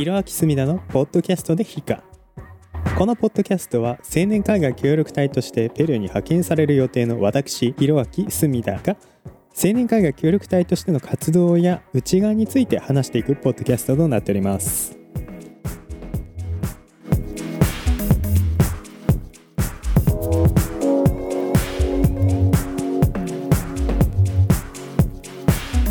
[0.00, 2.02] ヒロアキスミダのポッドキャストでヒカ
[2.96, 8.96] このポッドキャストは青年海外協力隊としてペルーに派遣される予定の私ヒロアキスミダが
[9.54, 14.96] 青年海外協力隊としての活動や内側について話していくポッドキャストとなっております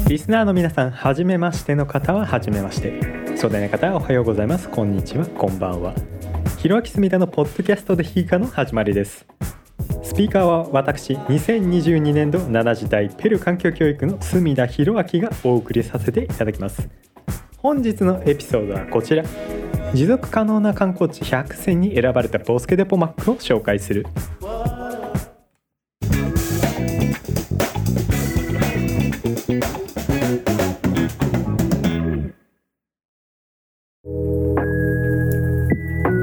[0.07, 3.29] リスナーの皆さん、はじめましての方ははじめまして。
[3.39, 4.68] そうでな方おはようございます。
[4.68, 5.93] こんにちは、こんばんは。
[6.57, 9.25] ひろあきすみだのポッドキャストでヒーカの始まりです。
[10.04, 16.89] スピーカーは私、2022年度7時代ペル環境教育の隅田博明がお送りさせていただきます。
[17.56, 19.24] 本日のエピソードはこちら。
[19.93, 24.06] 持続可能な観光地100選に選ばれたボスケデポマックを紹介する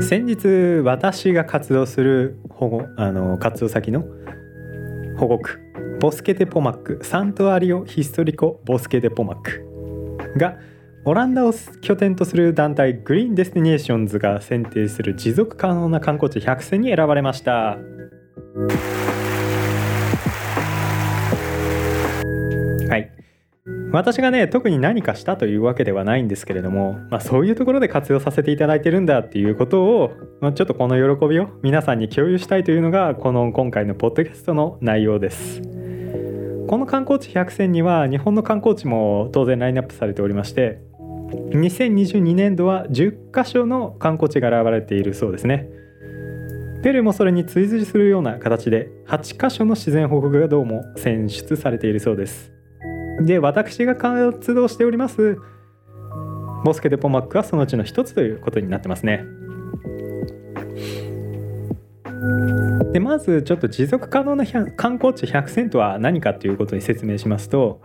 [0.06, 0.46] 先日
[0.84, 4.04] 私が活動する保護あの活動先の
[5.18, 5.58] 保護区
[5.98, 10.58] Bosque de Pomac Santuario Histórico Bosque de Pomac が
[11.04, 17.76] オランダを拠点とする団体 Green Destinations が選定する持続可能な観光地100選に選ばれました。
[23.96, 35.62] 私がね特に何かしたというわけではないんですけれども、まあ、そういうところで活用させていただいてるんだっていうことを、まあ、ちょっとこの喜びを皆さんに共有したいというのがこの今回のポッドキャストの内容です。
[35.62, 40.80] この観光地100選には日本の観光地も当然ラインナップされておりまして
[41.52, 45.70] 2022年度は10カ所の観光地が選ばれているそうですね。
[46.82, 52.55] ペルーもそれに追随するような形で8カ所の自然保護区がどうも選出されているそうです。
[53.20, 55.38] で私が活動しております
[56.64, 59.24] Bosque de Pomac はそのうちの一つということになってますね。
[62.92, 67.80] でまずちょっと持続可能な観光地100選とは何かということに説明しますと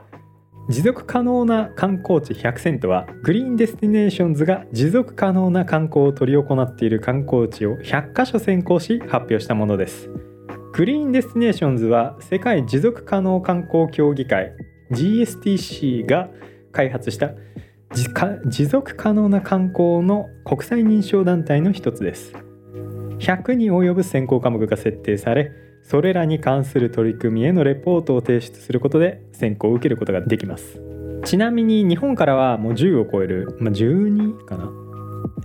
[0.69, 10.09] 持続可能な観光地100選とは Green Destinations が持続可能な観光を執り行っている観光地を100カ所選考し発表したものです。
[10.73, 14.53] Green Destinations は世界持続可能観光協議会
[14.91, 16.29] GSTC が
[16.72, 17.31] 開発した
[18.46, 22.34] 持続可能な観光の国際認証団体の一つです。
[23.19, 25.52] 100に及ぶ選考科目が設定され
[25.84, 30.81] それらに関する取り組みへのレポートを提出することで選考を受けることができます。
[31.25, 34.72] ちなみに日本からはもう10を超える、まあ、12かな？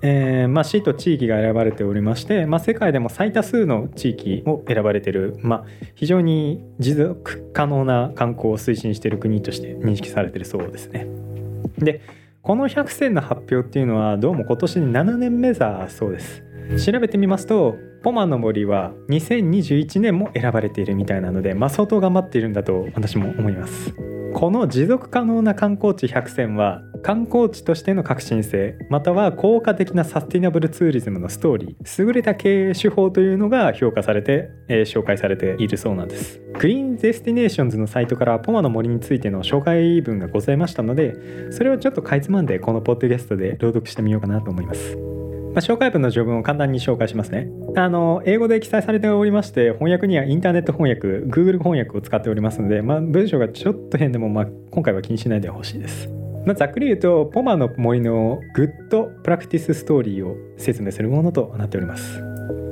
[0.03, 5.64] えーまあ、市と地域が選ばれておりまして、まあ、世界でも最多数の地域を選ばれている、まあ、
[5.94, 11.06] 非常に持続可能な観光を推進している国として認識されているそうですね。
[11.78, 12.00] で
[12.42, 16.42] この100選の発表っていうのはどうも今年に7年目だそうです。
[16.84, 24.16] 調べてみますとポマの森は2021年も選ばれているみたいなので、まあ、相当頑張っているんだと私も思います。
[24.36, 44.98] この持続可能な観光地100選は観光地としての革新性または効果的なサスティナブルツーリズムのストーリー優れた経営手法というのが評価されて、えー、紹介されているそうなんです Green Destinations のサイトからポマの森についての紹介文がございましたのでそれをちょっとかいつまんでこのポッドキャストで朗読してみようかなと思います
[45.56, 47.48] まあ、紹介文の序文を簡単に紹介しますね。
[47.78, 56.09] あの英語で記載されておりまして翻訳にはインターネット翻訳 Google 翻訳を使っておりますので、まあ、文章がちょっと変でも、まあ、今回は気にしないでほしいです。
[56.47, 62.19] まあ、ざっくり言うとポマの森の good practice story を説明するものとなっております。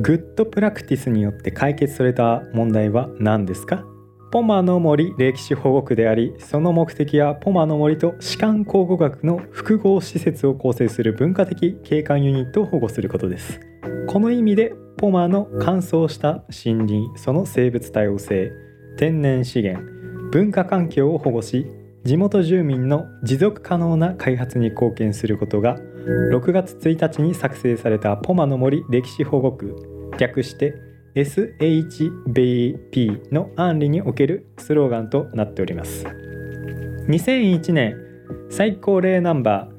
[0.00, 3.84] good practice によって解決された問題は何ですか？
[4.31, 13.60] ポマの森歴史保護区でありその目的はポマの森とシカン考古学の複合施設を構成する文化的景観ユニットを保護することです
[14.09, 18.53] この意味でポマの乾燥した森林その生物多様性
[18.97, 19.84] 天然資源
[20.31, 21.66] 文化環境を保護し
[22.05, 25.76] 地元住民の持続可能な開発に貢献することが
[26.32, 30.75] 6月1日に作成されたポマの森歴史保護区略して
[31.14, 36.05] SHBP の案里におけるスローガンとなっております。
[37.08, 37.96] 2001年
[38.50, 39.75] 最高齢ナンバー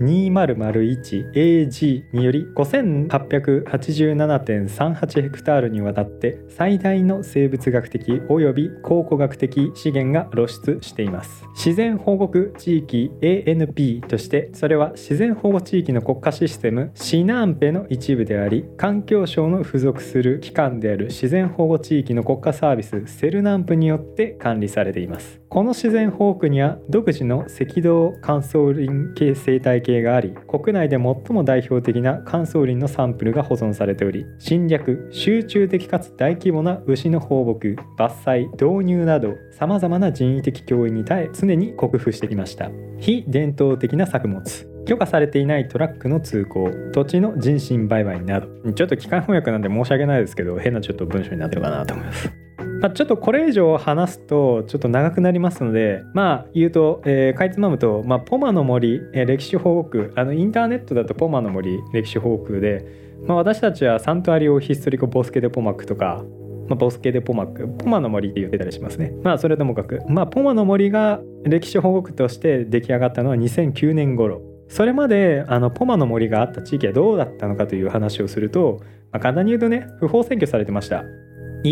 [0.00, 11.46] 2001AG により5887.38ヘクタールにわたって最大の生物学的及び考古学的資源が露出しています。
[11.54, 25.40] 自然保護区地域 ANP としてそれは自然保護地域の国家システムシナンペの一部であり環境省の付属する機関である自然保護地域の国家サービスセルナンプによって管理されています。
[25.48, 31.00] この自然保護区には独自の赤道乾燥林系生態形があり国内で最
[31.30, 42.70] も代表的な乾燥林のサンプルが保存されており侵略集中的かつ大規模な牛の放牧伐採導入などさまざまな人為的脅威に耐え常に克服してきました。
[42.98, 44.42] 非伝統的な作物。
[44.86, 46.70] 許可されていないトラックの通行。
[46.92, 48.72] 土地の人身売買など。
[48.72, 52.45] ちょっと機関翻訳なんで申し訳ないですけど変なちょっと文章になってるかなと思います。
[52.80, 62.84] まあ、ちょっとこれ以上話すとちょっと長くなりますのでまあ言うと、えー、かいつまむと、まあ、ポマの森、えー、歴史保護区あのインターネットだとポマの森歴史保護区で、
[63.26, 66.24] まあ、私たちはサントアリオヒストリコボスケデポマックとか
[66.68, 69.12] まあ、ボスケデポマックポマの森って言ってたりしますね。
[69.22, 74.42] まあそれともかくまあポマの森が歴史保護区として出来上がったのは2009年頃。
[74.68, 78.80] それまであのポマの森があった地域はどうだったのかという話をすると、
[79.12, 81.04] まあ、簡単に言うとね不法占拠されてました。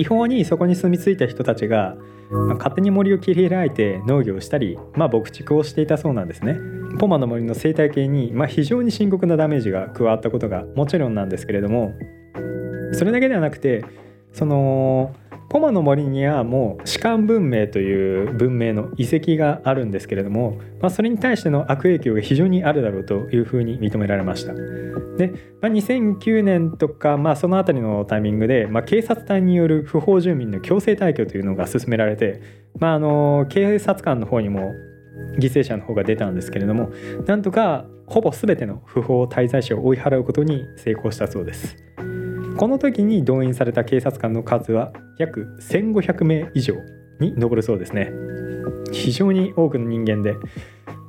[0.00, 1.96] 違法にそこに住み着いた人たちが、
[2.30, 6.58] ま、勝手に森を切り開いて農業をしたり、まあ、牧畜をしていたそうなんですね。
[6.98, 11.92] ポマの森の生態系に、まあ、非常に深刻なダメージが加わったことがもちろんなんですけれども
[12.92, 13.84] それだけではなくて
[14.32, 15.14] その
[15.54, 24.52] ポマの森にはもう士官文明という文明の遺跡があるんですけれども、まあ、それに対しての悪影響が非常にあるだろうというふうに認められました。
[24.52, 25.28] で、
[25.60, 32.42] まあ、2009年とか、まあ、その辺りのタイミングで、まあ、警察隊による不法住民の強制退去というのが進められて、
[32.80, 34.72] まあ、あの警察官の方にも
[35.38, 36.90] 犠牲者の方が出たんですけれども
[37.26, 41.76] なんとかほぼ全ての不法滞在者を追い払うことに成功したそうです。
[42.56, 46.74] この時に動員された警察官の数は約1500名以上
[47.20, 48.10] に上るそうですね
[48.92, 50.34] 非常に多くの人間で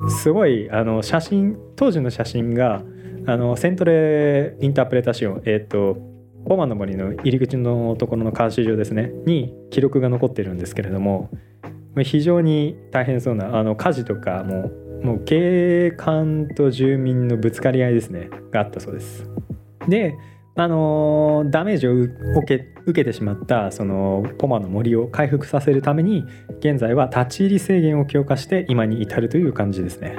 [0.10, 2.84] すごいあの写真当時の写真が
[3.28, 5.98] あのセントレインタープレタシオンえっ、ー、と
[6.48, 11.32] ポマの森の入り口のところの監視所ですねに記録が残ってるんですけれども
[12.04, 14.70] 非常に大変そうなあの火事とかも
[15.02, 19.30] もう警官と住民のぶつかり合いですねがあったそうです。
[19.88, 20.16] で
[20.58, 22.10] あのダメージを受
[22.48, 26.24] け受けてしまったそのポマの森を回復させるために
[26.60, 30.16] 現在は立ち入り制限を強化して今に至るという感じですね。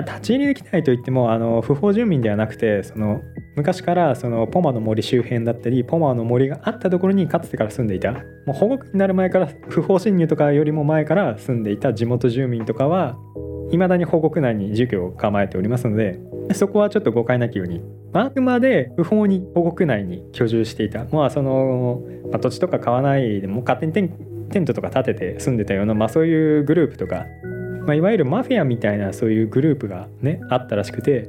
[0.00, 3.20] 立ち入りできないといってもあの不法住民ではなくてその
[3.54, 13.16] 昔からそのポマの森周辺だったりポマの森があったところにかつてから住んでいたもう保護区になる前から不法侵入とかよりも前から住んでいた地元住民とかは
[13.70, 16.18] いまだに保護区内に住居を構えておりますので
[16.54, 17.80] そこはちょっと誤解なきように
[18.22, 21.04] あくまで不法に保護区内に居住していた。
[21.04, 27.24] まあその、まあ、土地とか買わないでも勝手にテンテントとか建てて住んでたような、まあ、そういうグループとか、
[27.86, 31.28] まあ、いわゆるマフィアみたいなそういうグループがねあったらしくて、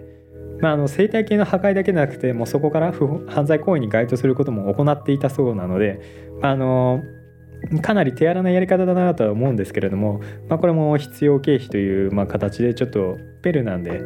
[0.62, 6.02] まあ、あの生態系の破壊だけでなくてもうそこから不犯罪行為に該当することも行っていたそうなので
[6.42, 7.02] あの
[7.82, 14.02] かなり手荒なやり方だなとは思うんですけれども、まあ、これも必要経費というまあ形でちょっとペルなんで、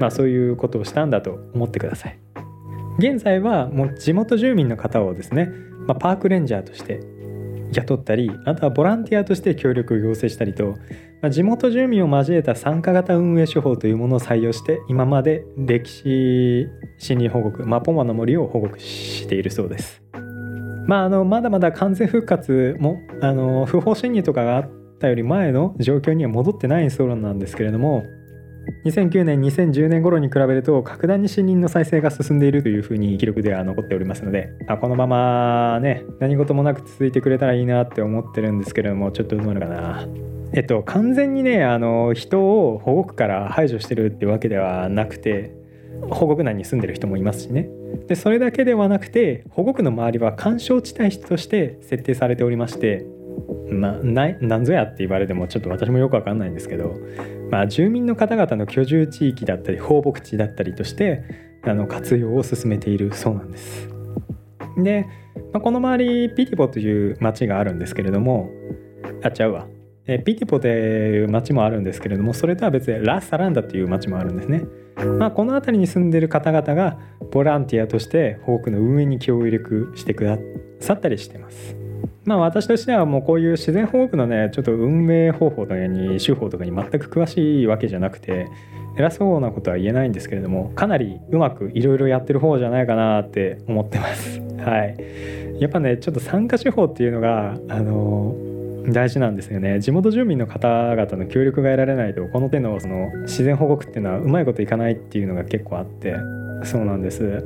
[0.00, 2.18] まあ、そういうことをしたんだと思ってください。
[2.98, 5.50] 現在はもう地元住民の方をですね、
[5.86, 7.00] まあ、パークレンジャーとして
[7.72, 10.76] 雇ったりあとはボランティアとして協力を要請したりと、
[11.20, 16.66] まあ、地元住民を交えた参加型運営手法というものを採用して今まで歴史
[17.00, 20.03] 森林保護区、まあ、ポマの森を保護しているそうです。
[20.86, 24.70] まあ、あのまだまだ完全復活もあの不法侵入とかがあっ
[25.00, 28.04] たより前の状況には戻ってないそうなんですけれども
[28.86, 40.06] 2009年2010年頃に比べると格段に森林の再生が進んでいるというふうに記録では残っておりますのであこのままね何事もなく続いてくれたらいいなって思ってるんですけれどもちょっとどうなのかな。
[40.56, 45.52] えっと完全にねあの人を保護区から排除してるってわけではなくて
[46.10, 47.68] 保護区内に住んでる人もいますしね
[48.06, 53.06] でそれだけではなくて保護区の周りは干渉地帯として設定されておりまして
[53.70, 56.94] まあ、なんぞやって言われてもちょっと私もよくわかんないんですけど、
[57.50, 61.24] まあ、住民の方々の居住地域だったり放牧地だったりとして
[61.64, 63.88] あの活用を進めているそうなんです。
[64.76, 65.06] で、
[65.52, 68.50] まあ、この周りピティポという町があるんですけれども
[69.22, 69.66] あちゃうわ
[70.06, 74.64] えピティポという町もあるんですけれどもそれとは別でラ・サランダという町もあるんですね。
[75.18, 76.98] まあ、この辺りに住んでる方々が
[77.32, 80.38] ボランティアとして保護区の運営に協力してくだ
[80.80, 81.76] さったりしてます。
[82.24, 88.48] まあ私としてはもうこういう自然保護区のねちょっと運営方法とかに手法とかに全く詳しいわけじゃなくて
[88.96, 98.34] 偉そうなことは言えないんですけれどもかなりうまくいろいろやってる方じゃないかなって思ってますはいやっぱねちょっと参加手法っていうのがあの
[98.88, 99.80] 大事なんですよね。
[99.80, 106.16] 地元住民の方々の協力が得られないとこの手のその自然保護区っていうのはうまいこといかないっていうのが結構あって。
[106.64, 107.44] そうなんです。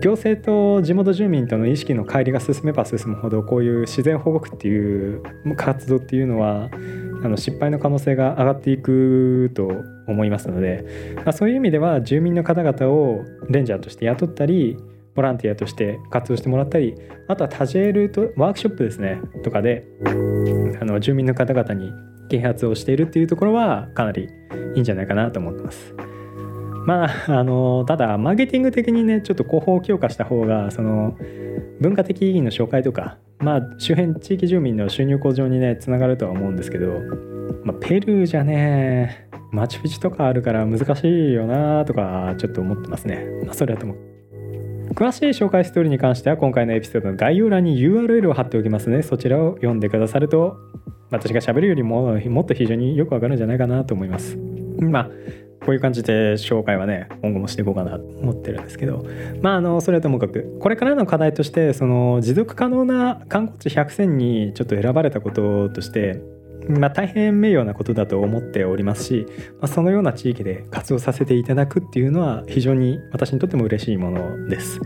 [0.00, 5.22] 行政と地元住民との意識の乖離が進めば進むほどこういう自然保護区っていう
[5.56, 6.70] 活動っていうのは
[7.22, 9.70] あの失敗の可能性が上がっていくと
[10.08, 14.78] 思いますので、まあ、そういう意味では住民の方々をレンジャーとして雇ったり
[15.20, 16.94] ボランティアとして活動してもらったり
[17.28, 19.86] あとはタジェールとワークショップですねとかで
[20.80, 21.92] あの住民の方々に
[22.30, 24.30] 啓発をしているっていうところはかなり
[24.74, 25.94] いいんじゃないかなと思ってます。
[26.86, 31.14] まああのただマーケティング的にねちょっと広報を強化した方がその
[31.80, 36.86] 文化的意義の紹介とかまあ周辺地域住民の収入向上にねつながるとは思うんですけど、
[37.64, 43.26] まあ、ペルーじゃねマチュピチュとかあるから難しいよなとかちょっと思ってますね。
[43.44, 44.09] まあ、それはとも
[44.94, 50.58] 詳しい紹介ストーリーに関しては今回のエピソードの概要欄に URL を貼っておきますのでそちらを読んでくださると
[51.10, 54.36] 私が喋るよりももっと非常によくわかるんじゃないかなと思います。
[54.80, 55.10] まあ
[55.60, 59.04] こういう感じで紹介はね今後もしていこうかなと思ってるんですけど
[59.42, 66.20] まああのそれはともかくこれからの課題としてその持続可能な観光地100選にちょっと選ばれたこととして
[66.68, 69.26] まあ、大変名誉なことだと思っておりますし、
[69.60, 74.80] まあ、そのような地域で活動させていただくっていうのは非常に私にとっても嬉しいものです。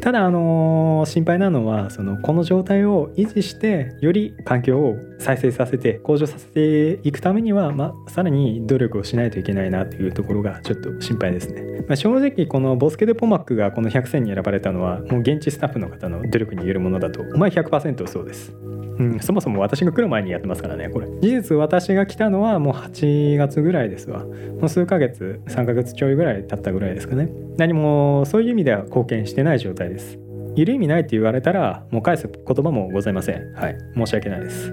[0.00, 11.84] ただ、あの心配なのはそのこの状態を維持してより環境を再生させて向上させていくためには、まあ、さらに努力をしないといけないなというところがちょっと心配ですね。
[11.86, 18.54] まあ、正直このボスケ・デ・ポマックがこの100選に選ばれたのはもう現地スタッフの方の努力によるものだとお前100%そうです。
[18.98, 21.08] うん、そもそも私が来る前にやってますからねこれ。
[21.20, 24.24] 事実私が来たのはもう8月ぐらいですわ。
[24.24, 27.28] もう数ヶ月3ヶ月ちょいぐらい経ったぐらいですかね。
[27.56, 30.18] 何もそういう意味では貢献してない状態です。
[30.56, 33.52] いる意味ないって言われたらもう返す言葉もございません。
[33.54, 33.76] はい。
[33.96, 34.72] 申し訳ないです。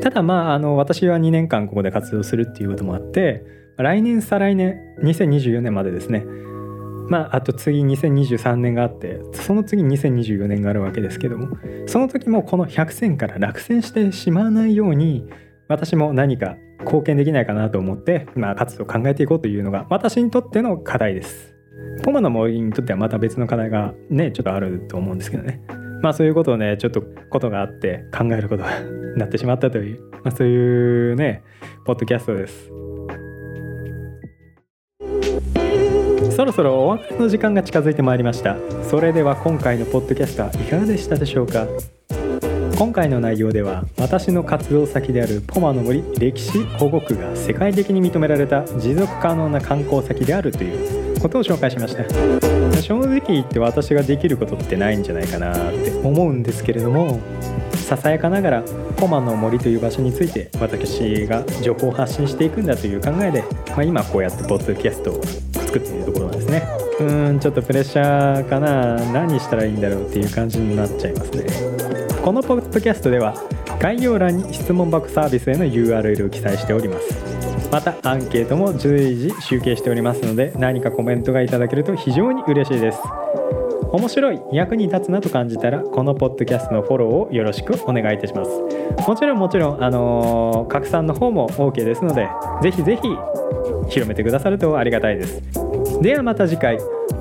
[0.00, 3.44] ただまああの私は2年間ここで活動するっていうこともあって
[3.76, 6.24] 来年再来年2024年までですね
[7.10, 15.28] まあ、あと次2023年があってその次2024年があるわけですけどもその時もこの100選から落選してしまわないように
[15.66, 21.54] 私も何か貢献できないかなと思って、まあ、活動を考えていこうというのが私にとっての課題です。
[22.02, 25.62] ポマの森にとってはまた別の課題がねちょっとあると思うんですけどね
[26.02, 28.70] まあそういうことをねちょっとことがあって考えることに
[29.18, 31.42] なってしまったという、まあ、そういうね
[31.84, 32.79] ポッドキャストです。
[36.40, 38.56] そろそろお別れの時間が近づいてまいりました。
[38.88, 41.66] それでは今回のポッドキャストはいかがでしたでしょうか？
[42.78, 52.04] 今回の内容では私の活動先であるポマの森歴史保護区が世界的に認められた持続可能な観光先であるということを紹介しました。
[52.80, 57.20] 正直言って私ができることってないんじゃないかなって思うんですけれども
[57.74, 58.64] ささやかながら
[58.96, 66.19] ポマの森という場所について私が情報を発信していくんだという考えで、まあ、今こうやってポッドキャストを作っているところ
[66.50, 66.62] ね。
[66.98, 68.96] うーんちょっとプレッシャーかな。
[69.12, 71.46] 何したらいいんだろうっていう感じになっちゃいますね。
[72.22, 73.34] このポッドキャストでは
[73.80, 77.70] 概要欄に質問箱サービスへの URL を記載しております。
[77.72, 82.98] またアンケートも随時集計しておりますので何かコメントがいただけると非常に嬉しいです。
[83.92, 88.50] 面白い役に立つなと感じたらこのポッドキャストのフォローをよろしくお願いいたします。
[89.08, 92.28] もちろんもちろんあのー、拡散の方も OK ですので
[92.62, 93.08] ぜひぜひ
[93.88, 95.69] 広めてくださるとありがたいです。
[96.00, 96.78] ではまた次回。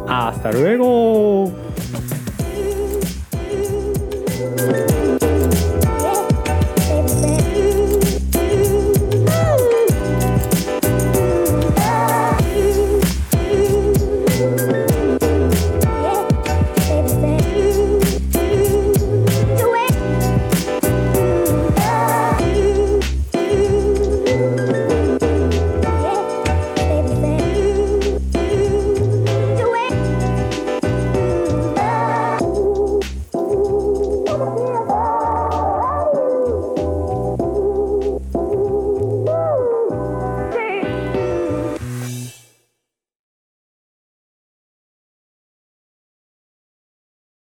[0.08, 1.52] アスタルエゴ